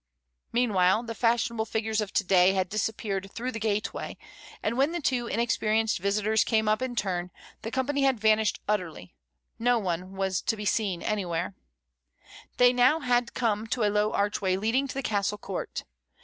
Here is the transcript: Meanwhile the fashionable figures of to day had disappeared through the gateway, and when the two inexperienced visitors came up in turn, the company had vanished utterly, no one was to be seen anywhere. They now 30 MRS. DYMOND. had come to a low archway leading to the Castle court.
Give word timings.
Meanwhile 0.51 1.03
the 1.03 1.13
fashionable 1.13 1.65
figures 1.65 2.01
of 2.01 2.11
to 2.13 2.23
day 2.23 2.53
had 2.53 2.69
disappeared 2.69 3.29
through 3.35 3.51
the 3.51 3.59
gateway, 3.59 4.17
and 4.63 4.75
when 4.75 4.93
the 4.93 4.99
two 4.99 5.27
inexperienced 5.27 5.99
visitors 5.99 6.43
came 6.43 6.67
up 6.67 6.81
in 6.81 6.95
turn, 6.95 7.29
the 7.61 7.69
company 7.69 8.01
had 8.01 8.19
vanished 8.19 8.61
utterly, 8.67 9.13
no 9.59 9.77
one 9.77 10.13
was 10.13 10.41
to 10.41 10.57
be 10.57 10.65
seen 10.65 11.03
anywhere. 11.03 11.53
They 12.57 12.73
now 12.73 12.93
30 12.93 12.95
MRS. 12.95 12.97
DYMOND. 13.09 13.13
had 13.13 13.33
come 13.35 13.67
to 13.67 13.83
a 13.83 13.93
low 13.93 14.11
archway 14.11 14.57
leading 14.57 14.87
to 14.87 14.95
the 14.95 15.03
Castle 15.03 15.37
court. 15.37 15.83